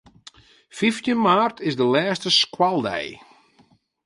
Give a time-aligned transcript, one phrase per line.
[0.77, 3.05] Fyftjin maart is de lêste skoaldei.